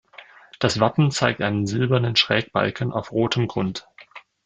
[0.59, 3.87] Das Wappen zeigt einen silbernen Schrägbalken auf rotem Grund.